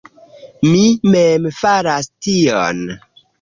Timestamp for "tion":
2.29-2.83